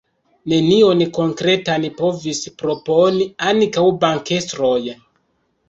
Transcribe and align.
Nenion 0.53 1.03
konkretan 1.17 1.85
povis 1.99 2.41
proponi 2.63 3.29
ankaŭ 3.53 3.87
bankestroj. 4.07 4.77